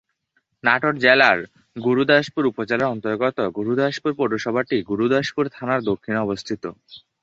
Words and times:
নাটোর 0.63 0.95
জেলার 1.03 1.39
গুরুদাসপুর 1.75 2.43
উপজেলার 2.45 2.91
অন্তর্গত 2.93 3.37
গুরুদাসপুর 3.57 4.11
পৌরসভাটি 4.19 4.77
গুরুদাসপুর 4.89 5.45
থানার 5.55 5.81
দক্ষিণে 5.89 6.19
অবস্থিত। 6.19 6.63